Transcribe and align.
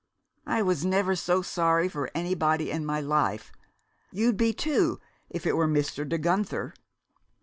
I 0.47 0.63
was 0.63 0.83
never 0.83 1.15
so 1.15 1.43
sorry 1.43 1.87
for 1.87 2.09
anybody 2.15 2.71
in 2.71 2.87
my 2.87 2.99
life 3.01 3.51
you'd 4.11 4.35
be, 4.35 4.51
too, 4.51 4.99
if 5.29 5.45
it 5.45 5.55
were 5.55 5.67
Mr. 5.67 6.09
De 6.09 6.17
Guenther!" 6.17 6.73